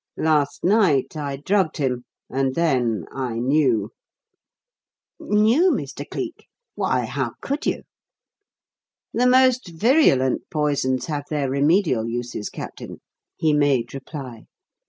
[0.17, 3.91] Last night I drugged him, and then I knew."
[5.19, 6.03] "Knew, Mr.
[6.09, 6.47] Cleek?
[6.73, 7.83] Why, how could you?"
[9.13, 12.99] "The most virulent poisons have their remedial uses, Captain,"
[13.37, 14.47] he made reply.